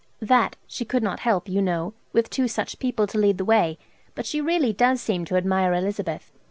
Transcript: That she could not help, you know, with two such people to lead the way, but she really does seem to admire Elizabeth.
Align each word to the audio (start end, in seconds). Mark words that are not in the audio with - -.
That 0.19 0.55
she 0.65 0.83
could 0.83 1.03
not 1.03 1.19
help, 1.19 1.47
you 1.47 1.61
know, 1.61 1.93
with 2.11 2.31
two 2.31 2.47
such 2.47 2.79
people 2.79 3.05
to 3.05 3.19
lead 3.19 3.37
the 3.37 3.45
way, 3.45 3.77
but 4.15 4.25
she 4.25 4.41
really 4.41 4.73
does 4.73 4.99
seem 4.99 5.25
to 5.25 5.35
admire 5.37 5.75
Elizabeth. 5.75 6.31